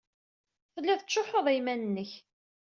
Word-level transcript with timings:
Telliḍ 0.73 0.99
tettcuḥḥuḍ 0.99 1.47
i 1.49 1.53
yiman-nnek. 1.55 2.11